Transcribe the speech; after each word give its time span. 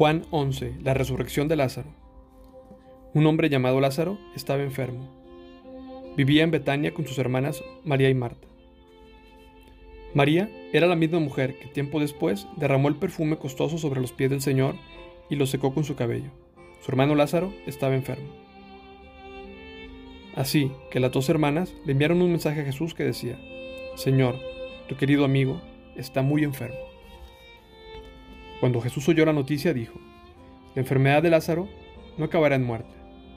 Juan 0.00 0.24
11. 0.30 0.76
La 0.82 0.94
resurrección 0.94 1.46
de 1.46 1.56
Lázaro. 1.56 1.90
Un 3.12 3.26
hombre 3.26 3.50
llamado 3.50 3.82
Lázaro 3.82 4.18
estaba 4.34 4.62
enfermo. 4.62 5.10
Vivía 6.16 6.42
en 6.42 6.50
Betania 6.50 6.94
con 6.94 7.06
sus 7.06 7.18
hermanas 7.18 7.62
María 7.84 8.08
y 8.08 8.14
Marta. 8.14 8.48
María 10.14 10.48
era 10.72 10.86
la 10.86 10.96
misma 10.96 11.18
mujer 11.18 11.58
que 11.58 11.66
tiempo 11.66 12.00
después 12.00 12.46
derramó 12.56 12.88
el 12.88 12.96
perfume 12.96 13.36
costoso 13.36 13.76
sobre 13.76 14.00
los 14.00 14.12
pies 14.12 14.30
del 14.30 14.40
Señor 14.40 14.76
y 15.28 15.36
lo 15.36 15.44
secó 15.44 15.74
con 15.74 15.84
su 15.84 15.96
cabello. 15.96 16.30
Su 16.80 16.92
hermano 16.92 17.14
Lázaro 17.14 17.52
estaba 17.66 17.94
enfermo. 17.94 18.30
Así 20.34 20.72
que 20.90 21.00
las 21.00 21.12
dos 21.12 21.28
hermanas 21.28 21.74
le 21.84 21.92
enviaron 21.92 22.22
un 22.22 22.30
mensaje 22.30 22.62
a 22.62 22.64
Jesús 22.64 22.94
que 22.94 23.04
decía, 23.04 23.38
Señor, 23.96 24.36
tu 24.88 24.96
querido 24.96 25.26
amigo 25.26 25.60
está 25.94 26.22
muy 26.22 26.42
enfermo. 26.42 26.89
Cuando 28.60 28.82
Jesús 28.82 29.08
oyó 29.08 29.24
la 29.24 29.32
noticia, 29.32 29.72
dijo, 29.72 29.98
La 30.74 30.82
enfermedad 30.82 31.22
de 31.22 31.30
Lázaro 31.30 31.66
no 32.18 32.26
acabará 32.26 32.56
en 32.56 32.64
muerte. 32.64 32.90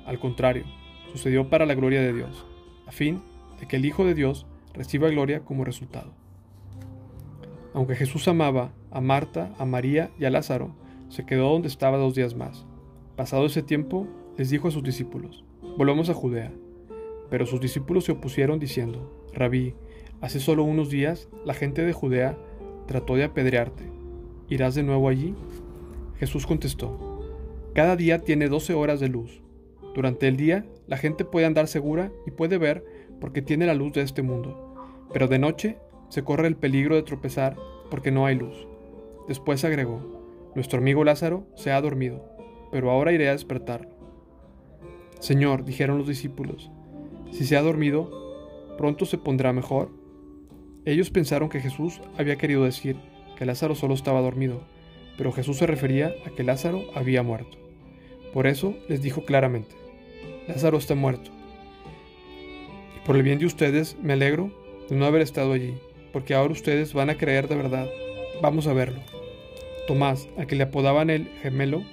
Al 0.05 0.19
contrario, 0.19 0.65
sucedió 1.13 1.49
para 1.49 1.65
la 1.65 1.75
gloria 1.75 2.01
de 2.01 2.11
Dios, 2.11 2.45
a 2.85 2.91
fin 2.91 3.21
de 3.57 3.65
que 3.65 3.77
el 3.77 3.85
Hijo 3.85 4.03
de 4.03 4.15
Dios 4.15 4.45
reciba 4.73 5.07
gloria 5.07 5.39
como 5.39 5.63
resultado. 5.63 6.13
Aunque 7.73 7.95
Jesús 7.95 8.27
amaba 8.27 8.73
a 8.91 8.99
Marta, 8.99 9.53
a 9.57 9.65
María 9.65 10.11
y 10.19 10.25
a 10.25 10.29
Lázaro, 10.29 10.75
se 11.07 11.25
quedó 11.25 11.49
donde 11.49 11.69
estaba 11.69 11.97
dos 11.97 12.15
días 12.15 12.35
más. 12.35 12.65
Pasado 13.15 13.45
ese 13.45 13.63
tiempo, 13.63 14.07
les 14.37 14.49
dijo 14.49 14.67
a 14.67 14.71
sus 14.71 14.83
discípulos, 14.83 15.45
Volvamos 15.77 16.09
a 16.09 16.13
Judea. 16.13 16.51
Pero 17.29 17.45
sus 17.45 17.61
discípulos 17.61 18.03
se 18.03 18.11
opusieron 18.11 18.59
diciendo, 18.59 19.25
Rabí, 19.33 19.73
hace 20.19 20.41
solo 20.41 20.65
unos 20.65 20.89
días 20.89 21.29
la 21.45 21.53
gente 21.53 21.83
de 21.83 21.93
Judea 21.93 22.37
trató 22.87 23.15
de 23.15 23.23
apedrearte 23.23 23.92
¿Irás 24.53 24.75
de 24.75 24.83
nuevo 24.83 25.09
allí? 25.09 25.33
Jesús 26.19 26.45
contestó, 26.45 27.23
Cada 27.73 27.95
día 27.95 28.19
tiene 28.19 28.49
doce 28.49 28.75
horas 28.75 28.99
de 28.99 29.07
luz. 29.07 29.41
Durante 29.95 30.27
el 30.27 30.37
día 30.37 30.63
la 30.85 30.97
gente 30.97 31.25
puede 31.25 31.47
andar 31.47 31.67
segura 31.67 32.11
y 32.27 32.29
puede 32.29 32.59
ver 32.59 32.85
porque 33.19 33.41
tiene 33.41 33.65
la 33.65 33.73
luz 33.73 33.93
de 33.93 34.01
este 34.01 34.21
mundo, 34.21 34.75
pero 35.11 35.27
de 35.27 35.39
noche 35.39 35.79
se 36.09 36.23
corre 36.23 36.47
el 36.47 36.55
peligro 36.55 36.95
de 36.95 37.01
tropezar 37.01 37.57
porque 37.89 38.11
no 38.11 38.27
hay 38.27 38.35
luz. 38.35 38.67
Después 39.27 39.65
agregó, 39.65 40.51
Nuestro 40.53 40.77
amigo 40.77 41.03
Lázaro 41.03 41.47
se 41.55 41.71
ha 41.71 41.81
dormido, 41.81 42.23
pero 42.71 42.91
ahora 42.91 43.11
iré 43.11 43.29
a 43.29 43.31
despertarlo. 43.31 43.89
Señor, 45.19 45.65
dijeron 45.65 45.97
los 45.97 46.07
discípulos, 46.07 46.69
si 47.31 47.45
se 47.45 47.57
ha 47.57 47.63
dormido, 47.63 48.75
pronto 48.77 49.05
se 49.05 49.17
pondrá 49.17 49.51
mejor. 49.51 49.89
Ellos 50.85 51.09
pensaron 51.09 51.49
que 51.49 51.59
Jesús 51.59 52.01
había 52.19 52.35
querido 52.35 52.65
decir, 52.65 52.97
que 53.37 53.45
Lázaro 53.45 53.75
solo 53.75 53.93
estaba 53.93 54.21
dormido, 54.21 54.61
pero 55.17 55.31
Jesús 55.31 55.57
se 55.57 55.67
refería 55.67 56.13
a 56.25 56.29
que 56.29 56.43
Lázaro 56.43 56.83
había 56.95 57.23
muerto. 57.23 57.57
Por 58.33 58.47
eso 58.47 58.75
les 58.89 59.01
dijo 59.01 59.25
claramente, 59.25 59.75
Lázaro 60.47 60.77
está 60.77 60.95
muerto. 60.95 61.31
Y 62.97 63.05
por 63.05 63.15
el 63.15 63.23
bien 63.23 63.39
de 63.39 63.45
ustedes 63.45 63.97
me 64.01 64.13
alegro 64.13 64.51
de 64.89 64.95
no 64.95 65.05
haber 65.05 65.21
estado 65.21 65.53
allí, 65.53 65.75
porque 66.11 66.33
ahora 66.33 66.53
ustedes 66.53 66.93
van 66.93 67.09
a 67.09 67.17
creer 67.17 67.47
de 67.47 67.55
verdad. 67.55 67.87
Vamos 68.41 68.67
a 68.67 68.73
verlo. 68.73 68.99
Tomás, 69.87 70.27
a 70.37 70.45
que 70.45 70.55
le 70.55 70.63
apodaban 70.63 71.09
el 71.09 71.27
gemelo, 71.41 71.83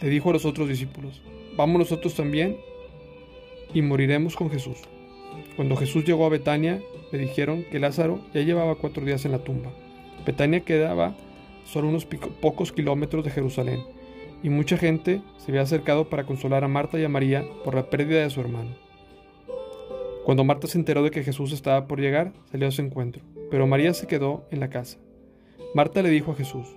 le 0.00 0.08
dijo 0.08 0.30
a 0.30 0.32
los 0.32 0.44
otros 0.44 0.68
discípulos, 0.68 1.22
vamos 1.56 1.78
nosotros 1.78 2.14
también 2.14 2.56
y 3.74 3.82
moriremos 3.82 4.36
con 4.36 4.50
Jesús. 4.50 4.78
Cuando 5.56 5.76
Jesús 5.76 6.04
llegó 6.04 6.24
a 6.24 6.30
Betania, 6.30 6.80
le 7.10 7.18
dijeron 7.18 7.64
que 7.70 7.80
Lázaro 7.80 8.20
ya 8.32 8.42
llevaba 8.42 8.76
cuatro 8.76 9.04
días 9.04 9.24
en 9.24 9.32
la 9.32 9.42
tumba. 9.42 9.72
Betania 10.24 10.60
quedaba 10.60 11.14
solo 11.64 11.88
unos 11.88 12.06
pocos 12.06 12.72
kilómetros 12.72 13.24
de 13.24 13.30
Jerusalén, 13.30 13.80
y 14.42 14.50
mucha 14.50 14.76
gente 14.76 15.20
se 15.36 15.50
había 15.50 15.62
acercado 15.62 16.08
para 16.08 16.24
consolar 16.24 16.64
a 16.64 16.68
Marta 16.68 16.98
y 16.98 17.04
a 17.04 17.08
María 17.08 17.44
por 17.64 17.74
la 17.74 17.90
pérdida 17.90 18.22
de 18.22 18.30
su 18.30 18.40
hermano. 18.40 18.70
Cuando 20.24 20.44
Marta 20.44 20.66
se 20.66 20.78
enteró 20.78 21.02
de 21.02 21.10
que 21.10 21.24
Jesús 21.24 21.52
estaba 21.52 21.86
por 21.86 22.00
llegar, 22.00 22.32
salió 22.50 22.68
a 22.68 22.70
su 22.70 22.82
encuentro, 22.82 23.22
pero 23.50 23.66
María 23.66 23.94
se 23.94 24.06
quedó 24.06 24.46
en 24.50 24.60
la 24.60 24.70
casa. 24.70 24.98
Marta 25.74 26.02
le 26.02 26.10
dijo 26.10 26.32
a 26.32 26.34
Jesús, 26.34 26.76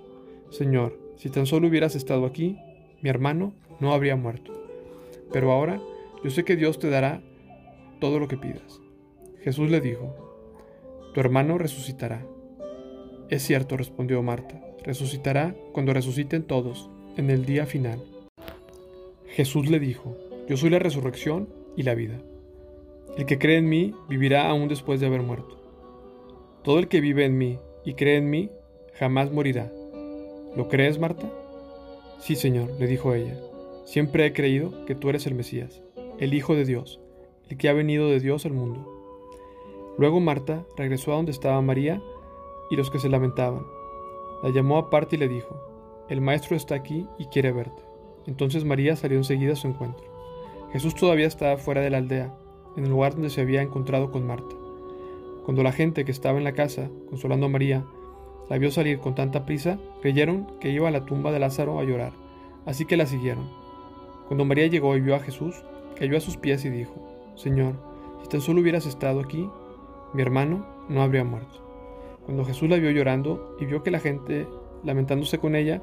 Señor, 0.50 0.98
si 1.16 1.30
tan 1.30 1.46
solo 1.46 1.68
hubieras 1.68 1.94
estado 1.94 2.26
aquí, 2.26 2.58
mi 3.00 3.10
hermano 3.10 3.54
no 3.80 3.92
habría 3.92 4.16
muerto. 4.16 4.52
Pero 5.32 5.52
ahora 5.52 5.80
yo 6.22 6.30
sé 6.30 6.44
que 6.44 6.56
Dios 6.56 6.78
te 6.78 6.90
dará 6.90 7.22
todo 8.00 8.18
lo 8.18 8.28
que 8.28 8.36
pidas. 8.36 8.80
Jesús 9.40 9.70
le 9.70 9.80
dijo, 9.80 10.14
Tu 11.14 11.20
hermano 11.20 11.58
resucitará. 11.58 12.24
Es 13.32 13.44
cierto, 13.44 13.78
respondió 13.78 14.22
Marta, 14.22 14.60
resucitará 14.84 15.54
cuando 15.72 15.94
resuciten 15.94 16.42
todos, 16.42 16.90
en 17.16 17.30
el 17.30 17.46
día 17.46 17.64
final. 17.64 18.04
Jesús 19.26 19.70
le 19.70 19.80
dijo, 19.80 20.18
Yo 20.50 20.58
soy 20.58 20.68
la 20.68 20.78
resurrección 20.78 21.48
y 21.74 21.82
la 21.84 21.94
vida. 21.94 22.20
El 23.16 23.24
que 23.24 23.38
cree 23.38 23.56
en 23.56 23.70
mí 23.70 23.94
vivirá 24.06 24.50
aún 24.50 24.68
después 24.68 25.00
de 25.00 25.06
haber 25.06 25.22
muerto. 25.22 25.58
Todo 26.62 26.78
el 26.78 26.88
que 26.88 27.00
vive 27.00 27.24
en 27.24 27.38
mí 27.38 27.58
y 27.86 27.94
cree 27.94 28.18
en 28.18 28.28
mí 28.28 28.50
jamás 28.98 29.32
morirá. 29.32 29.72
¿Lo 30.54 30.68
crees, 30.68 30.98
Marta? 30.98 31.32
Sí, 32.20 32.36
Señor, 32.36 32.78
le 32.78 32.86
dijo 32.86 33.14
ella. 33.14 33.40
Siempre 33.86 34.26
he 34.26 34.34
creído 34.34 34.84
que 34.84 34.94
tú 34.94 35.08
eres 35.08 35.26
el 35.26 35.34
Mesías, 35.34 35.82
el 36.18 36.34
Hijo 36.34 36.54
de 36.54 36.66
Dios, 36.66 37.00
el 37.48 37.56
que 37.56 37.70
ha 37.70 37.72
venido 37.72 38.10
de 38.10 38.20
Dios 38.20 38.44
al 38.44 38.52
mundo. 38.52 39.94
Luego 39.96 40.20
Marta 40.20 40.66
regresó 40.76 41.14
a 41.14 41.16
donde 41.16 41.32
estaba 41.32 41.62
María 41.62 42.02
y 42.72 42.76
los 42.76 42.90
que 42.90 42.98
se 42.98 43.10
lamentaban. 43.10 43.66
La 44.42 44.48
llamó 44.48 44.78
aparte 44.78 45.16
y 45.16 45.18
le 45.18 45.28
dijo, 45.28 45.60
El 46.08 46.22
maestro 46.22 46.56
está 46.56 46.74
aquí 46.74 47.06
y 47.18 47.26
quiere 47.26 47.52
verte. 47.52 47.82
Entonces 48.26 48.64
María 48.64 48.96
salió 48.96 49.18
enseguida 49.18 49.52
a 49.52 49.56
su 49.56 49.68
encuentro. 49.68 50.04
Jesús 50.72 50.94
todavía 50.94 51.26
estaba 51.26 51.58
fuera 51.58 51.82
de 51.82 51.90
la 51.90 51.98
aldea, 51.98 52.34
en 52.78 52.84
el 52.84 52.90
lugar 52.90 53.12
donde 53.12 53.28
se 53.28 53.42
había 53.42 53.60
encontrado 53.60 54.10
con 54.10 54.26
Marta. 54.26 54.56
Cuando 55.44 55.62
la 55.62 55.72
gente 55.72 56.06
que 56.06 56.12
estaba 56.12 56.38
en 56.38 56.44
la 56.44 56.54
casa, 56.54 56.88
consolando 57.10 57.44
a 57.44 57.50
María, 57.50 57.84
la 58.48 58.56
vio 58.56 58.70
salir 58.70 59.00
con 59.00 59.14
tanta 59.14 59.44
prisa, 59.44 59.78
creyeron 60.00 60.46
que 60.58 60.70
iba 60.70 60.88
a 60.88 60.92
la 60.92 61.04
tumba 61.04 61.30
de 61.30 61.40
Lázaro 61.40 61.78
a 61.78 61.84
llorar, 61.84 62.14
así 62.64 62.86
que 62.86 62.96
la 62.96 63.04
siguieron. 63.04 63.50
Cuando 64.28 64.46
María 64.46 64.66
llegó 64.68 64.96
y 64.96 65.02
vio 65.02 65.14
a 65.14 65.20
Jesús, 65.20 65.62
cayó 65.98 66.16
a 66.16 66.20
sus 66.20 66.38
pies 66.38 66.64
y 66.64 66.70
dijo, 66.70 66.94
Señor, 67.36 67.74
si 68.22 68.28
tan 68.28 68.40
solo 68.40 68.62
hubieras 68.62 68.86
estado 68.86 69.20
aquí, 69.20 69.46
mi 70.14 70.22
hermano 70.22 70.64
no 70.88 71.02
habría 71.02 71.22
muerto. 71.22 71.61
Cuando 72.24 72.44
Jesús 72.44 72.68
la 72.68 72.76
vio 72.76 72.90
llorando 72.90 73.56
y 73.60 73.64
vio 73.64 73.82
que 73.82 73.90
la 73.90 74.00
gente, 74.00 74.46
lamentándose 74.84 75.38
con 75.38 75.56
ella, 75.56 75.82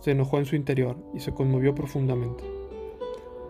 se 0.00 0.12
enojó 0.12 0.38
en 0.38 0.46
su 0.46 0.56
interior 0.56 0.96
y 1.14 1.20
se 1.20 1.32
conmovió 1.32 1.74
profundamente. 1.74 2.44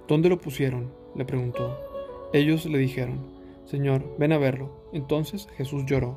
¿Dónde 0.06 0.28
lo 0.28 0.38
pusieron? 0.38 0.92
le 1.14 1.24
preguntó. 1.24 1.76
Ellos 2.32 2.66
le 2.66 2.78
dijeron, 2.78 3.38
Señor, 3.64 4.04
ven 4.18 4.32
a 4.32 4.38
verlo. 4.38 4.70
Entonces 4.92 5.48
Jesús 5.56 5.84
lloró. 5.86 6.16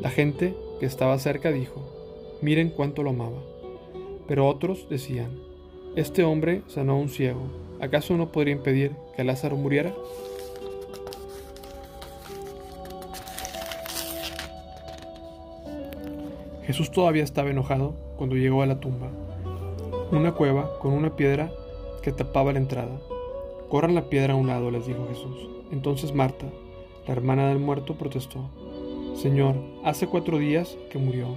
La 0.00 0.10
gente 0.10 0.54
que 0.80 0.86
estaba 0.86 1.18
cerca 1.18 1.52
dijo, 1.52 1.80
miren 2.42 2.70
cuánto 2.70 3.02
lo 3.02 3.10
amaba. 3.10 3.42
Pero 4.26 4.48
otros 4.48 4.88
decían, 4.90 5.30
este 5.96 6.24
hombre 6.24 6.62
sanó 6.66 6.92
a 6.92 6.96
un 6.96 7.08
ciego. 7.08 7.42
¿Acaso 7.80 8.16
no 8.16 8.32
podría 8.32 8.54
impedir 8.54 8.92
que 9.16 9.24
Lázaro 9.24 9.56
muriera? 9.56 9.94
Jesús 16.64 16.90
todavía 16.90 17.24
estaba 17.24 17.50
enojado 17.50 17.94
cuando 18.16 18.36
llegó 18.36 18.62
a 18.62 18.66
la 18.66 18.78
tumba, 18.78 19.10
una 20.12 20.32
cueva 20.32 20.78
con 20.78 20.92
una 20.92 21.16
piedra 21.16 21.50
que 22.02 22.12
tapaba 22.12 22.52
la 22.52 22.58
entrada. 22.58 23.00
Corran 23.68 23.94
la 23.94 24.08
piedra 24.08 24.34
a 24.34 24.36
un 24.36 24.46
lado, 24.46 24.70
les 24.70 24.86
dijo 24.86 25.06
Jesús. 25.08 25.48
Entonces 25.72 26.14
Marta, 26.14 26.46
la 27.06 27.12
hermana 27.14 27.48
del 27.48 27.58
muerto, 27.58 27.94
protestó. 27.94 28.50
Señor, 29.16 29.56
hace 29.84 30.06
cuatro 30.06 30.38
días 30.38 30.76
que 30.90 30.98
murió. 30.98 31.28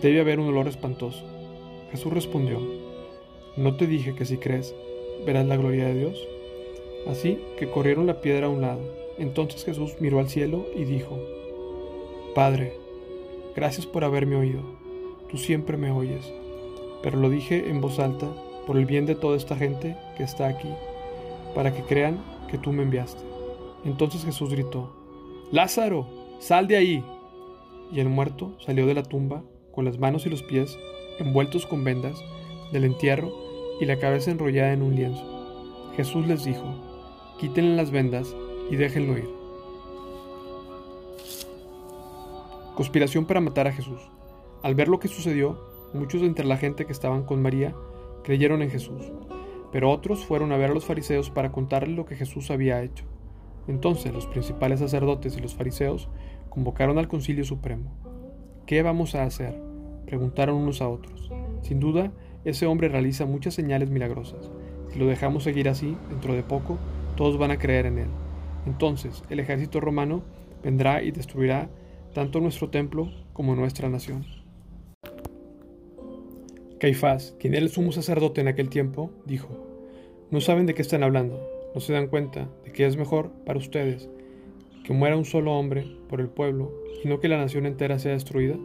Debe 0.00 0.20
haber 0.20 0.38
un 0.38 0.48
olor 0.48 0.68
espantoso. 0.68 1.24
Jesús 1.90 2.12
respondió, 2.12 2.60
¿no 3.56 3.76
te 3.76 3.86
dije 3.86 4.14
que 4.14 4.26
si 4.26 4.36
crees, 4.36 4.74
verás 5.26 5.46
la 5.46 5.56
gloria 5.56 5.86
de 5.86 5.94
Dios? 5.94 6.28
Así 7.08 7.38
que 7.58 7.70
corrieron 7.70 8.06
la 8.06 8.20
piedra 8.20 8.46
a 8.46 8.50
un 8.50 8.60
lado. 8.60 8.80
Entonces 9.18 9.64
Jesús 9.64 9.96
miró 10.00 10.20
al 10.20 10.28
cielo 10.28 10.66
y 10.74 10.84
dijo, 10.84 11.18
Padre, 12.34 12.79
Gracias 13.54 13.86
por 13.86 14.04
haberme 14.04 14.36
oído. 14.36 14.62
Tú 15.28 15.38
siempre 15.38 15.76
me 15.76 15.90
oyes. 15.90 16.32
Pero 17.02 17.18
lo 17.18 17.30
dije 17.30 17.68
en 17.70 17.80
voz 17.80 17.98
alta 17.98 18.28
por 18.66 18.76
el 18.76 18.86
bien 18.86 19.06
de 19.06 19.14
toda 19.14 19.36
esta 19.36 19.56
gente 19.56 19.96
que 20.16 20.22
está 20.22 20.46
aquí, 20.46 20.68
para 21.54 21.74
que 21.74 21.82
crean 21.82 22.22
que 22.48 22.58
tú 22.58 22.72
me 22.72 22.82
enviaste. 22.82 23.22
Entonces 23.84 24.24
Jesús 24.24 24.50
gritó, 24.50 24.94
Lázaro, 25.50 26.06
sal 26.38 26.68
de 26.68 26.76
ahí. 26.76 27.04
Y 27.92 28.00
el 28.00 28.08
muerto 28.08 28.56
salió 28.64 28.86
de 28.86 28.94
la 28.94 29.02
tumba 29.02 29.42
con 29.72 29.84
las 29.84 29.98
manos 29.98 30.26
y 30.26 30.30
los 30.30 30.42
pies 30.42 30.78
envueltos 31.18 31.66
con 31.66 31.82
vendas 31.84 32.22
del 32.72 32.84
entierro 32.84 33.32
y 33.80 33.86
la 33.86 33.98
cabeza 33.98 34.30
enrollada 34.30 34.72
en 34.72 34.82
un 34.82 34.94
lienzo. 34.94 35.92
Jesús 35.96 36.26
les 36.26 36.44
dijo, 36.44 36.74
quítenle 37.38 37.76
las 37.76 37.90
vendas 37.90 38.36
y 38.70 38.76
déjenlo 38.76 39.18
ir. 39.18 39.39
Conspiración 42.80 43.26
para 43.26 43.42
matar 43.42 43.66
a 43.66 43.72
Jesús. 43.72 44.00
Al 44.62 44.74
ver 44.74 44.88
lo 44.88 44.98
que 45.00 45.08
sucedió, 45.08 45.60
muchos 45.92 46.22
de 46.22 46.26
entre 46.26 46.46
la 46.46 46.56
gente 46.56 46.86
que 46.86 46.92
estaban 46.92 47.24
con 47.24 47.42
María 47.42 47.74
creyeron 48.24 48.62
en 48.62 48.70
Jesús, 48.70 49.12
pero 49.70 49.90
otros 49.90 50.24
fueron 50.24 50.50
a 50.50 50.56
ver 50.56 50.70
a 50.70 50.72
los 50.72 50.86
fariseos 50.86 51.28
para 51.28 51.52
contarles 51.52 51.94
lo 51.94 52.06
que 52.06 52.16
Jesús 52.16 52.50
había 52.50 52.82
hecho. 52.82 53.04
Entonces 53.68 54.14
los 54.14 54.26
principales 54.26 54.80
sacerdotes 54.80 55.36
y 55.36 55.42
los 55.42 55.54
fariseos 55.54 56.08
convocaron 56.48 56.96
al 56.96 57.06
concilio 57.06 57.44
supremo. 57.44 57.92
¿Qué 58.64 58.82
vamos 58.82 59.14
a 59.14 59.24
hacer? 59.24 59.60
preguntaron 60.06 60.56
unos 60.56 60.80
a 60.80 60.88
otros. 60.88 61.30
Sin 61.60 61.80
duda, 61.80 62.12
ese 62.46 62.64
hombre 62.64 62.88
realiza 62.88 63.26
muchas 63.26 63.52
señales 63.52 63.90
milagrosas. 63.90 64.50
Si 64.88 64.98
lo 64.98 65.06
dejamos 65.06 65.44
seguir 65.44 65.68
así, 65.68 65.98
dentro 66.08 66.32
de 66.32 66.44
poco, 66.44 66.78
todos 67.14 67.36
van 67.36 67.50
a 67.50 67.58
creer 67.58 67.84
en 67.84 67.98
él. 67.98 68.08
Entonces 68.64 69.22
el 69.28 69.38
ejército 69.38 69.80
romano 69.80 70.22
vendrá 70.62 71.02
y 71.02 71.10
destruirá 71.10 71.68
tanto 72.14 72.40
nuestro 72.40 72.70
templo 72.70 73.10
como 73.32 73.54
nuestra 73.54 73.88
nación. 73.88 74.26
Caifás, 76.78 77.36
quien 77.38 77.54
era 77.54 77.62
el 77.62 77.70
sumo 77.70 77.92
sacerdote 77.92 78.40
en 78.40 78.48
aquel 78.48 78.68
tiempo, 78.70 79.10
dijo, 79.26 79.48
No 80.30 80.40
saben 80.40 80.66
de 80.66 80.74
qué 80.74 80.82
están 80.82 81.02
hablando, 81.02 81.40
no 81.74 81.80
se 81.80 81.92
dan 81.92 82.08
cuenta 82.08 82.48
de 82.64 82.72
que 82.72 82.86
es 82.86 82.96
mejor 82.96 83.30
para 83.44 83.58
ustedes 83.58 84.08
que 84.84 84.92
muera 84.92 85.16
un 85.16 85.24
solo 85.24 85.52
hombre 85.52 85.86
por 86.08 86.20
el 86.20 86.28
pueblo 86.28 86.72
y 87.04 87.08
no 87.08 87.20
que 87.20 87.28
la 87.28 87.38
nación 87.38 87.66
entera 87.66 87.98
sea 87.98 88.12
destruida. 88.12 88.56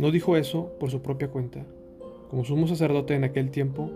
No 0.00 0.10
dijo 0.10 0.36
eso 0.36 0.72
por 0.80 0.90
su 0.90 1.02
propia 1.02 1.28
cuenta. 1.28 1.64
Como 2.30 2.44
sumo 2.44 2.66
sacerdote 2.66 3.14
en 3.14 3.24
aquel 3.24 3.50
tiempo, 3.50 3.90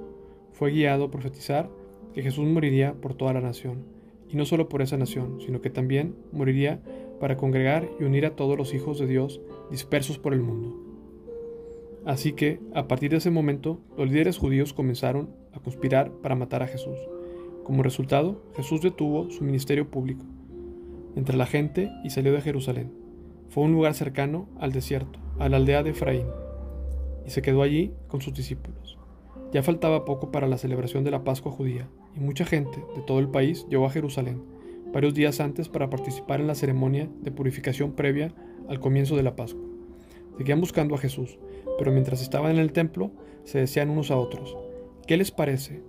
fue 0.52 0.70
guiado 0.70 1.04
a 1.04 1.10
profetizar 1.10 1.68
que 2.14 2.22
Jesús 2.22 2.46
moriría 2.46 2.94
por 2.94 3.14
toda 3.14 3.32
la 3.32 3.40
nación, 3.40 3.84
y 4.28 4.36
no 4.36 4.44
solo 4.44 4.68
por 4.68 4.82
esa 4.82 4.96
nación, 4.96 5.38
sino 5.44 5.60
que 5.60 5.70
también 5.70 6.14
moriría 6.30 6.80
para 7.22 7.36
congregar 7.36 7.88
y 8.00 8.02
unir 8.02 8.26
a 8.26 8.34
todos 8.34 8.58
los 8.58 8.74
hijos 8.74 8.98
de 8.98 9.06
Dios 9.06 9.40
dispersos 9.70 10.18
por 10.18 10.34
el 10.34 10.42
mundo. 10.42 10.76
Así 12.04 12.32
que, 12.32 12.58
a 12.74 12.88
partir 12.88 13.12
de 13.12 13.18
ese 13.18 13.30
momento, 13.30 13.78
los 13.96 14.10
líderes 14.10 14.38
judíos 14.38 14.72
comenzaron 14.72 15.30
a 15.52 15.60
conspirar 15.60 16.10
para 16.10 16.34
matar 16.34 16.64
a 16.64 16.66
Jesús. 16.66 16.98
Como 17.62 17.84
resultado, 17.84 18.42
Jesús 18.56 18.80
detuvo 18.80 19.30
su 19.30 19.44
ministerio 19.44 19.88
público 19.88 20.24
entre 21.14 21.36
la 21.36 21.46
gente 21.46 21.92
y 22.02 22.10
salió 22.10 22.32
de 22.32 22.40
Jerusalén. 22.40 22.92
Fue 23.50 23.62
un 23.62 23.70
lugar 23.70 23.94
cercano 23.94 24.48
al 24.58 24.72
desierto, 24.72 25.20
a 25.38 25.48
la 25.48 25.58
aldea 25.58 25.84
de 25.84 25.90
Efraín, 25.90 26.26
y 27.24 27.30
se 27.30 27.40
quedó 27.40 27.62
allí 27.62 27.92
con 28.08 28.20
sus 28.20 28.34
discípulos. 28.34 28.98
Ya 29.52 29.62
faltaba 29.62 30.04
poco 30.04 30.32
para 30.32 30.48
la 30.48 30.58
celebración 30.58 31.04
de 31.04 31.12
la 31.12 31.22
Pascua 31.22 31.52
judía, 31.52 31.88
y 32.16 32.18
mucha 32.18 32.44
gente 32.44 32.82
de 32.96 33.02
todo 33.02 33.20
el 33.20 33.28
país 33.28 33.64
llegó 33.70 33.86
a 33.86 33.90
Jerusalén 33.90 34.42
varios 34.92 35.14
días 35.14 35.40
antes 35.40 35.68
para 35.68 35.90
participar 35.90 36.40
en 36.40 36.46
la 36.46 36.54
ceremonia 36.54 37.08
de 37.20 37.30
purificación 37.30 37.92
previa 37.92 38.34
al 38.68 38.80
comienzo 38.80 39.16
de 39.16 39.22
la 39.22 39.36
Pascua. 39.36 39.64
Seguían 40.36 40.60
buscando 40.60 40.94
a 40.94 40.98
Jesús, 40.98 41.38
pero 41.78 41.92
mientras 41.92 42.22
estaban 42.22 42.52
en 42.52 42.58
el 42.58 42.72
templo 42.72 43.10
se 43.44 43.58
decían 43.58 43.90
unos 43.90 44.10
a 44.10 44.16
otros, 44.16 44.56
¿qué 45.06 45.16
les 45.16 45.30
parece? 45.30 45.82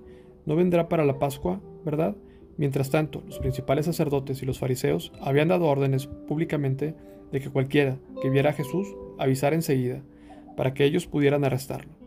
¿No 0.45 0.55
vendrá 0.55 0.89
para 0.89 1.05
la 1.05 1.19
Pascua, 1.19 1.61
verdad? 1.85 2.15
Mientras 2.57 2.89
tanto, 2.89 3.23
los 3.25 3.39
principales 3.39 3.85
sacerdotes 3.85 4.43
y 4.43 4.45
los 4.45 4.59
fariseos 4.59 5.11
habían 5.21 5.47
dado 5.47 5.65
órdenes 5.65 6.07
públicamente 6.07 6.95
de 7.31 7.39
que 7.39 7.49
cualquiera 7.49 7.97
que 8.21 8.29
viera 8.29 8.51
a 8.51 8.53
Jesús 8.53 8.87
avisara 9.17 9.55
enseguida, 9.55 10.03
para 10.55 10.73
que 10.73 10.85
ellos 10.85 11.07
pudieran 11.07 11.43
arrestarlo. 11.43 12.02